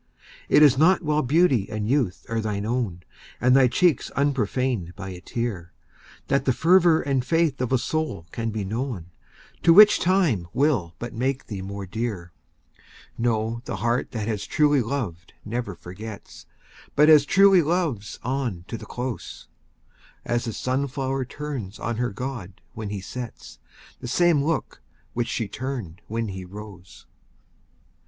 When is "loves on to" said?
17.61-18.77